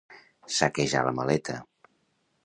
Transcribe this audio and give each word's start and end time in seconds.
Saquejar 0.59 1.03
la 1.07 1.13
maleta. 1.19 1.59